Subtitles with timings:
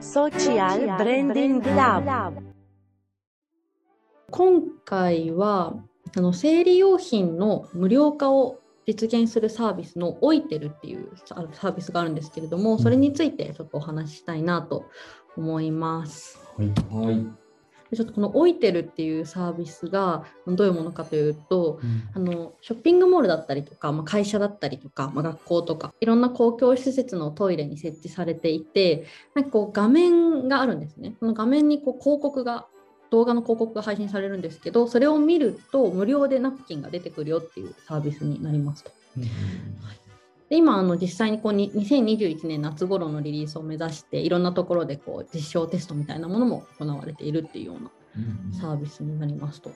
[0.00, 2.32] Social Branding Lab
[4.30, 5.74] 今回は
[6.16, 11.12] あの生理用品の無料化を実現するサービスのオイテルっていう
[11.52, 14.86] サービスがあるんですけれども、それについてちょっとお話ししたいなと
[15.36, 16.38] 思います。
[16.56, 16.68] はい。
[16.68, 17.39] はい。
[17.90, 21.80] でちょっとこのオイテルっていうサービスがどういうものかというと、
[22.14, 31.16] あのショッピングモールだったりとか、まあ、会社だったりとか、まあ、学校とかいろんな公共施設のトイレに設置されていてなんかこう画面があるんですね。
[31.18, 32.66] この画面にこう広告が
[33.10, 38.92] 動画の広告が配信されるんですけどそれを見ると無料でナプキンが出てくるよっていうサービスになりますと。
[40.50, 47.90] で今あの実際にこうに2021年夏頃のリリースを目指していろんなところでこう実証テストみたいなものも行われているっていうような
[48.60, 49.70] サービスになりますと。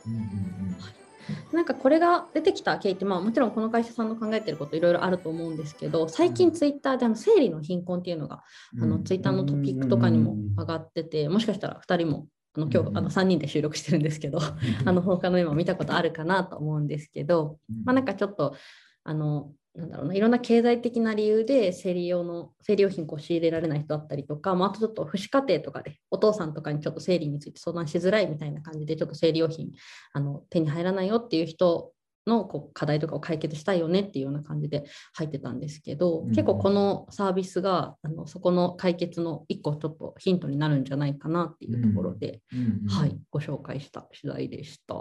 [1.53, 8.43] なんかこれが出てきた経緯って、まあ、もちろんこの会社さんの考えてることいろいろあると思うんですけど最近ツイッターであの生理の貧困っていうのが、
[8.79, 14.39] あのツイッターのトピックとかにも上がっててもしかしたら2人もあの今日あの3人で収録してるんですけど
[14.85, 18.55] あの他の今見たことあるかなと思うんですけど、まあ、なんかちょっと
[19.03, 29.73] あのなんだろうないろんな経済的な理由で生理用の生理用品を仕入れられない人だったりとか、まあ、あとちょっと父子家庭とかでお父さんとかにちょっと生理について相談しづらいみたいな感じでちょっと生理用品
[30.13, 31.93] あの手に入らないよっていう人
[32.27, 42.41] のこう課題とかを解決したいよねっていうような感じで入ってたんですけど、うん結構このサービスがあのそこの解決の一個ちょっとヒントになるんじゃないかなっていうところで、
[42.89, 44.95] はい、ご紹介した取材でした。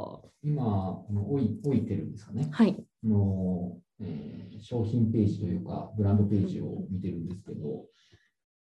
[0.44, 2.48] 今、この置い置いてるんですかね。
[2.52, 7.86] はい、の、えー商品ページというか、ブランドページを見てるんですけど、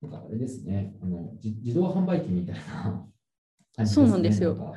[0.02, 3.08] なんかあれですね、あのじ自動販売機みたいな
[3.74, 3.96] 感じですね。
[3.96, 4.76] そうなんですよ。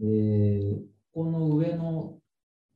[0.00, 2.18] えーこの上の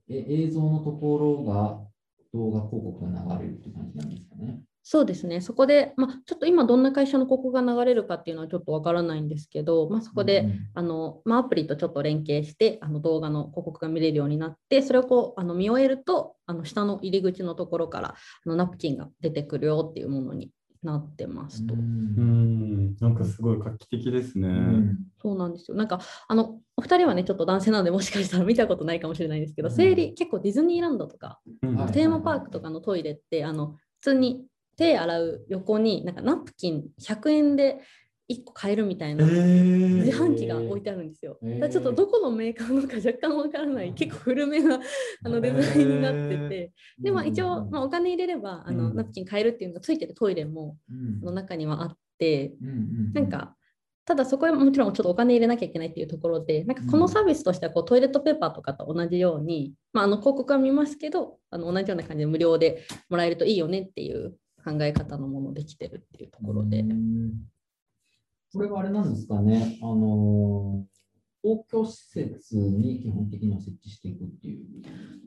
[0.08, 1.84] え映像のところが
[2.32, 4.62] 動画広告が流れるって感じなんですかね。
[4.90, 21.74] そうですね、そこで、まあ、ちょっと今どんな会社の広告が流れるかっていうのはちょっとわからないんですけど、まあ、そこで、うんあのまあ、アプリとちょっと連携してあの動画の広告が見れるようになってそれをこうあの見終えるとあの下の入り口のところからあのナプキンが出てくるよっていうものになってますと。
[21.74, 21.80] うん。
[21.80, 24.48] うん、なんかすごい画期的ですね。
[24.48, 24.96] うん。
[25.20, 25.76] そうなんですよ。
[25.76, 29.74] なんかあのお二人はねちょっと男性なのでもしかしたら見たことないかもしれないんですけど、うん。
[29.74, 34.46] 生理結構ディズニーランドとかテーマパークとかのトイレってあの普通に
[34.78, 37.80] 手洗う横になんかナプキン100円で
[38.30, 40.04] 1個買えるみたいなえー。
[40.04, 41.38] 自販機が置いてあるんですよ。
[41.42, 41.54] へー。
[41.54, 44.78] だからちょっとどこのメーカーのか若干わからない結構古めな
[45.24, 48.96] あのデザインになってて、でまあ一応、まあ、お金入れればあの、うん。
[48.96, 51.20] ナプキン買えるっていうのがついてるトイレもうん。
[51.20, 53.54] の中にはあって、うんうんなんか
[54.04, 64.32] ただそこへもちろんちょっとお金入れなきゃいけないっていうところでなんかこのサービスとしてはこうトイレットペーパーとかと同じように、まあ、あの広告は見ますけどあの同じような感じで無料でもらえるといいよねっていう
[64.64, 66.80] 考え方のものできてるっていうところで。
[66.80, 67.32] うん。
[68.52, 70.84] これはあれなんですかね、あの
[71.42, 74.64] 公共施設に基本的には設置していくっていう。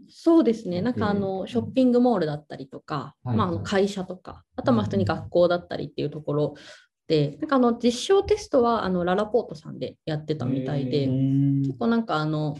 [0.09, 3.37] そうですね、なんかあえのーショッピングモールだったりとか、はい。
[3.37, 6.55] まあ、あのはい会社とか、あとはまあ普通に学校だったりっていうところ
[7.07, 12.57] で、なんかあの実証テストはあのララポートさんでやってたみたいで、へ結構なんかあの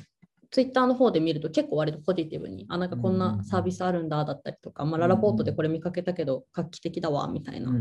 [0.51, 7.72] ツイッターの方で見ると結構割とポジティブに、あ、なんかこんなサービスあるんだだったりとか、まあ、ララポートでこれ見かけたけど画期的だわみたいな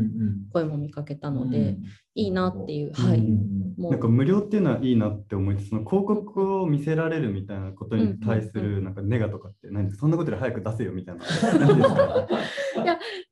[0.53, 1.75] 声も見かけたので、
[2.15, 3.21] いいなっていう、はい、
[3.77, 3.91] もう。
[3.91, 11.25] なんか無料っていうのはいいなって思いつつ、その広告を見せられるみたいなことに対すうんうんるなんかネガとかって何ですかそんなことで早く出せよみたいな。
[11.59, 12.27] 何ですか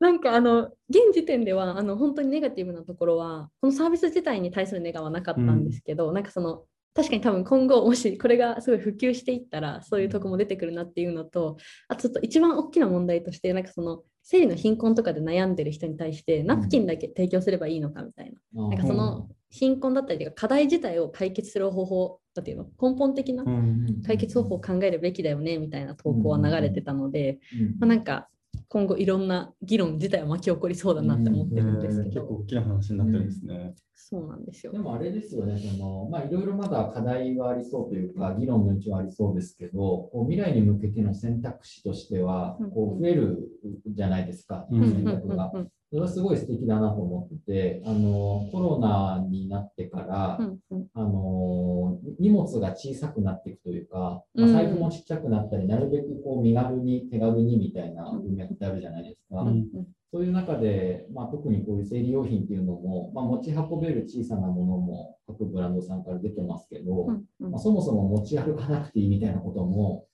[0.02, 6.64] なんかあの現時点ではあの本当にネガティブなところはこのサービス自体に対するネガはなかったんですけど、なんかその
[6.94, 11.58] 確かに多分今後もしこれがすごい普及していったらそういうとこも出てくるなっていうのと
[11.88, 27.80] あとちょっと一番大きな問題としてなんかその生理の貧困とかで悩んでる人に対してナプキンだけ提供すればいいのかみたいな,、なんかその貧困だったりとか課題自体を解決する方法だっていうの根本的なうん解決方法を考えるべきだよねみたいな投稿は流れてたので、うん。
[27.80, 28.30] まあ、なんか
[28.70, 33.74] 今後いろんな議論自体は巻き起こりそうだなって思ってるんですけど、結構大きな話になってるんですね。
[33.96, 34.80] そうなんですよで。
[34.80, 43.50] もあれですよね、そのまあ、いろいろまだ課題はありそうというか、議論の余地はありそうですけど、こう未来に向けての選択肢としてはうん、こう増える
[43.88, 45.52] じゃないですか、うん選択が。
[45.54, 50.88] うんそれはすごい素敵だなと思ってて、あのコロナになってから、うんうん。
[50.94, 54.50] あの荷物が小さくなっていくというか、まうん。
[54.50, 59.42] あ、財布もちっちゃくなったり、なるべくこう身軽に手軽にみたいな文脈ってあるじゃないですか。
[59.42, 59.48] うん。
[59.48, 59.66] うん
[60.12, 67.52] そういう中で、まあ、特にこういう生理用品っていうのも、まあ、持ち運べる小さなものも各ブランドさんから出てますけど、うんうん。
[67.52, 70.08] まあ、そもそも持ち歩かなくていいみたいなことも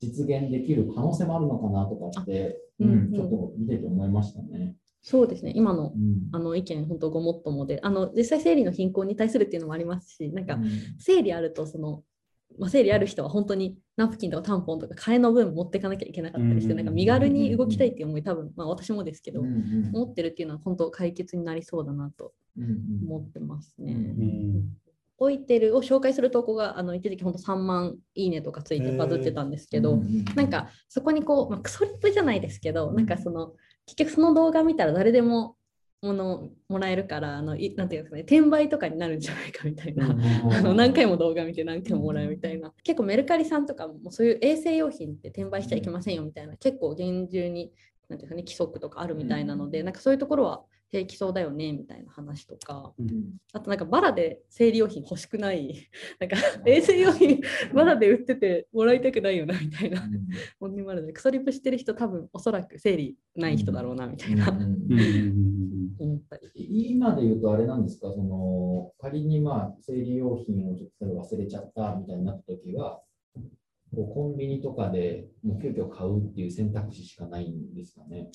[0.00, 2.90] 実現できる可能性もあるのかなとかって、うん。
[2.90, 4.74] うんちょっと見てて思いましたね。
[5.02, 5.52] そうですね。
[5.54, 6.28] 今のうん。
[6.32, 10.70] あの意見本当ごもっともであの実際生理の貧困に対するっていうのもありますしなんかうん。
[10.98, 12.02] 生理あるとその、
[12.58, 16.76] まあ、生理ある人は本当にナプキンとかタンポンとか替えの分持っていかなきゃいけなかったりして、うん。
[16.78, 23.96] なんか身軽に動きたいっていう思い多分、まあ、私もですけど、持ってるっていうのは本当解決になりそうだなと思ってますね。
[25.20, 33.52] うんオイテルを紹介する投稿があの一時期本当3万いいねとかついてバズってたんですけど、うんなんかそこにこう、まあ、クソリップじゃないですけど、なんかその
[33.86, 35.56] 結局その動画見たら誰でも
[36.02, 42.72] ものもらえるからあのいなんていうんですかね転売とかになるんじゃないかみたいな、あの何回も動画見て何回ももらえるみたいな。
[42.84, 47.72] 結構メルカリさんとかもそういう衛生用品って転売しちゃいけませんよみたいな結構厳重に
[48.08, 52.92] なんていうかね規則とかあるみたいなので、なんかそういうところは平気そうだよねみたいな話とか。
[52.98, 53.36] うん。
[53.52, 55.74] あとなんかバラで生理用品欲しくない？
[56.18, 56.36] なんか
[56.66, 57.40] 衛生用品
[57.74, 60.02] バラで売っててもらいたくないよなみたいな。
[60.58, 64.46] 本音もあるのでクソリップしてる人多分おそらく生理ない人だろうなみたいな。
[66.54, 73.02] 今で言うとあれなんですか、その仮にまあ生理用品をちょっと忘れちゃったみたいになったときは、
[73.94, 78.30] こうコンビニとかでもう急遽買うっていう選択肢しかないんですかね？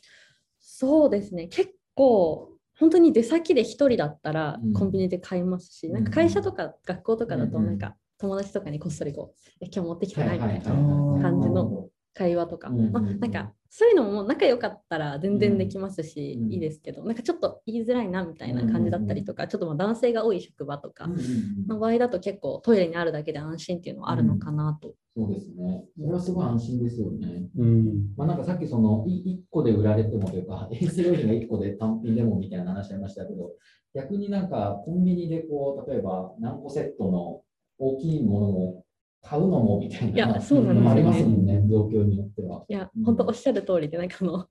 [0.59, 1.47] そうですね。
[1.47, 2.49] 結構
[2.79, 4.73] 本当に出先で1人だったらうん。
[4.73, 5.93] コンビニで買いますし、うん。
[5.93, 7.65] なんか会社とか学校とかだとうん。
[7.65, 12.91] なんか友達とかにこっそりこう「え今日持ってきてない?」みたいなはい感じの会話とか、うんうんうん。
[12.93, 24.93] まあ、なんかそういうのも仲良かったら全然できますし、うんいいですけどなんかちょっと言いづらいなみたいな感じだったりとか、ちょっとまあ男性が多い職場とかうんうんうんの場合だと結構トイレにあるだけで安心っていうのはあるのかなと。
[25.17, 25.85] そうですね。
[25.97, 27.47] それはすごい安心ですよね。
[27.57, 33.53] うんまあ、なんかさっきその1個で売られてもというか、衛生用品が1個で単品でもみたいな話ありましたけど、
[33.95, 37.41] 逆になんかコンビニでこう、例えば何個セットの
[37.79, 38.83] 大きいものを
[39.23, 40.81] 買うのもみたいなそうなんですよね。
[40.81, 42.65] のもありますもんね、状況によっては。
[42.67, 44.47] いやうん、本当おっしゃる通りで、なんかあの、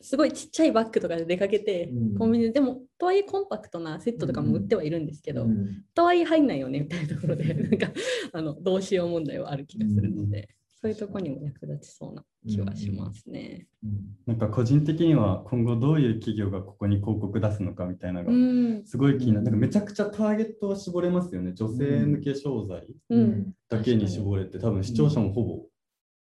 [0.00, 2.18] すごいちっちゃいバッグとかで出かけて、うん。
[2.18, 5.82] コンビニで、でも、とはいえコンパクトなセットとかも売ってはいるんですけど、うん。
[5.94, 7.88] とはいえ入んないよねみたいなところで、なんか
[8.32, 10.48] あのどうしよう問題はある気がするので、
[10.84, 13.66] そういうところにも役立ちそうな気はしますね。
[13.82, 13.90] うん
[14.26, 18.32] なんか個人的には今後どういう企業がここに広告出すのかみたいなのうが
[18.80, 19.44] ん、すごい気になる。
[19.44, 21.54] なんかめちゃくちゃターゲットは絞れますよね。
[21.54, 25.62] 女性向け商材うん、だけに絞れて、多分視聴者もほぼ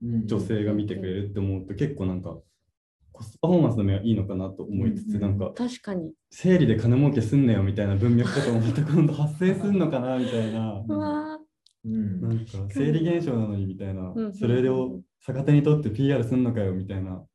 [0.02, 2.38] うん女性が見てくれるって思うと結構なんか
[3.12, 6.14] コストパフォーマンスの面はいいのかなと思いつつ、うんなんか確かに。
[6.32, 11.33] 生理で金儲けすんなよみたいな文脈とかもまた今度発生すんのかなみたいな。
[11.86, 12.22] うん。
[12.22, 14.12] なんか生理現象なのにみたいな。
[14.16, 17.28] う、んそれを逆手にとって PR すんのかよみたいなこ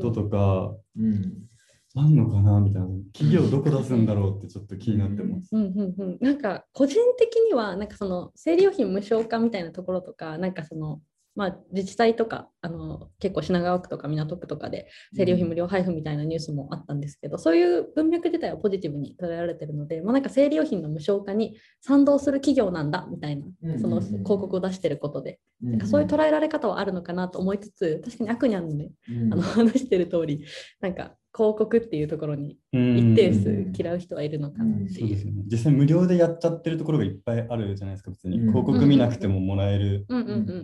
[0.00, 1.48] ととか、うん。
[1.94, 2.88] あんのかなみたいな。
[3.12, 5.48] 企業どこ出すんだろうってちょっと気になってます。
[5.52, 11.00] うんうんうん、なんか個人的にはなんかその生理用品無償化みたいなところとかなんかその
[11.38, 25.70] まあ自治体とかあの結構品川区とか港区とかで生理用品無料配布みたいなニュースもあったんですけど、そういう文脈自体はポジティブに捉えられてるので、まあ、なんか生理用品の無償化に賛同する企業なんだみたいなうんその広告を出してることで、うん。
[25.70, 29.32] なんかそういう捉えられ方はあるのかなと思いつつ確かに悪にゃんのねうん。
[29.32, 30.44] あの話してる通り
[30.80, 32.98] なんか広告っていうところにうん。
[32.98, 34.90] 一定数嫌う人はいるのかなっていう。
[34.90, 35.44] そうですよね。
[35.46, 38.40] 実際無料でやっちゃってるところがいっぱいあるじゃないですか、別に。
[38.40, 38.48] うん。
[38.48, 40.06] 広告見なくてももらえる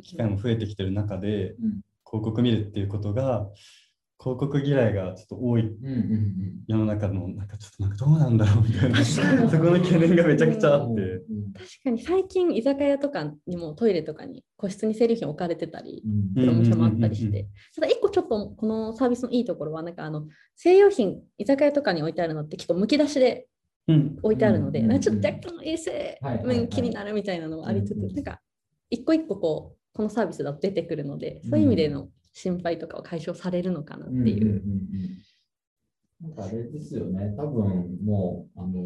[0.02, 1.80] 機会も増えてきてる中で、うん。
[2.04, 3.48] 広告見るっていうことが、
[4.24, 9.26] 広告嫌いがちょっと多いうんうん世の中の、なんかちょっとなんかどうなんだろうみたいな、そこ
[9.64, 11.02] の懸念がめちゃくちゃあって。
[11.02, 16.34] うん確かに最近居酒屋とかにもトイレとかに個室に生理品置かれてたりうん。
[16.34, 20.26] プロモーションもあったりしうんうんうんてただ一個ちょっとこのサービスのいいところはなんかあの
[20.56, 23.46] 生用品居酒屋とかに置いてあるのってきっとむき出しで
[23.86, 24.18] うん。
[24.22, 28.40] 置いてあるので、うんなんかちょっと若干衛生面気になるみたいなのはありつつ、うんうんなんか
[28.90, 34.44] 一個一個こうこのサービスだと出てくるので、そういう意味での心配とかは解消されるのかなっていう。
[34.44, 34.56] んんん
[36.22, 36.28] うん。
[36.28, 38.84] なんかあれですよね、多分もうあの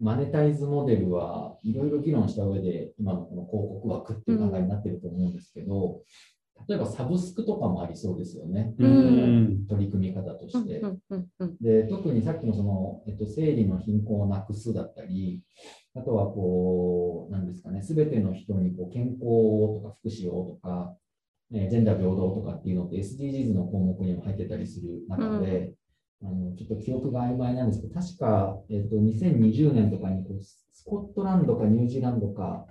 [0.00, 6.02] マネタイズモデルはいろいろ議論した上で、今のこの広告枠っていう考えになってると思うんですけど、
[6.68, 8.90] 例えばサブスクとかもありそうですよね、うん。
[8.90, 10.80] うん取り組み方として。
[10.80, 15.42] うんうんうんで特にさっきのその、えっと、生理の貧困をなくすだったり、
[15.94, 20.96] あとはこう、なんですかね、すべての人にこう健康をとか福祉をとか、
[21.54, 25.74] えージェンダー平等とかっていうのって SDGs の項目にも入ってたりする中で、
[26.22, 32.66] あのちょっと記憶が曖昧なんですけど、確か、えっと、2020年とかにこうススコットランドかニュージーランドか、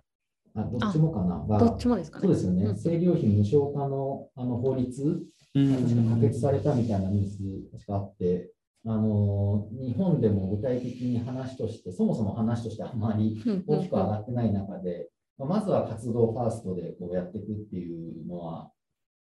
[0.53, 2.23] あどっちもかなが、どっちもですかね。
[2.23, 2.77] そうですよね、うん。
[2.77, 5.23] 生理用品無償化のあの法律
[5.55, 5.73] うん。
[5.73, 7.37] 確か可決されたみたいなニュース
[7.71, 8.51] 確かあって、
[8.85, 13.63] あの日本でも具体的に話として、そもそも話としてあまりうんうん。
[13.67, 15.09] 大きく上がってない中で、
[15.45, 18.71] まずは活動ファーストでこうやっていくっていうのは、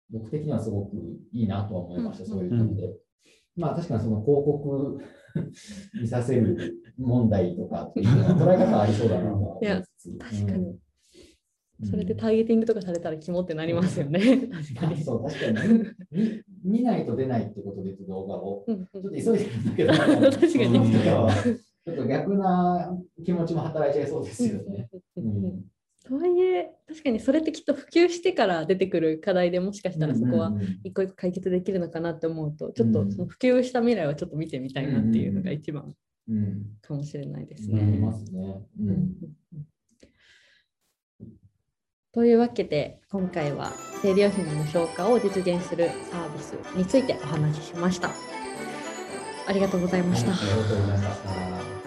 [0.09, 0.97] 僕的にはすごく
[1.33, 2.93] いいなとは思いました、うんそういう点で。
[3.55, 4.97] まあ確かにその広告
[6.01, 9.67] 見させる問題とかっていう捉え方ありそうだなとは思い
[9.97, 10.17] つつ。
[10.17, 10.67] 確かに。
[10.67, 10.79] うん
[11.85, 14.19] それでターゲティングとかされたらキモってなりますよね。
[14.47, 15.03] 確かに。
[15.03, 15.83] そう、確かに
[16.63, 19.91] 見見ないと出ないってことで動画を、うんちょっと急いでるんだけど、
[20.31, 20.47] 確かに
[21.83, 24.87] ちょっと逆な気持ちも働いちゃいそうですよね。
[25.17, 25.65] うん
[26.13, 30.53] とはいえ、確かにそれってきっと普及してから出てくる課題でもしかしたらそこは
[30.83, 35.95] 一個一個解決できるのかなって思うと、ちょっうんとその普及した未来はちょっと見てみたいなっていうのが一番
[36.29, 37.99] うん、かもしれないですね。
[42.13, 48.11] というわけで今回は生理用品の無償化を実現するサービスについてお話ししました。
[49.47, 50.31] ありがとうございました。
[50.31, 51.82] はいありがとうございました。